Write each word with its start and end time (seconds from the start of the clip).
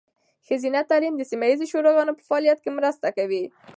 ښځینه 0.47 0.79
تعلیم 0.89 1.13
د 1.17 1.21
سیمه 1.31 1.45
ایزې 1.49 1.65
شوراګانو 1.71 2.17
په 2.17 2.23
فعالتیا 2.27 2.55
کې 2.63 2.69
مرسته 2.77 3.07
کوي. 3.17 3.43